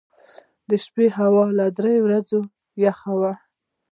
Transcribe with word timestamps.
•د 0.69 0.71
شپې 0.83 1.07
هوا 1.17 1.45
له 1.57 1.65
ورځې 2.05 2.39
یخه 2.85 3.11
وي. 3.19 3.33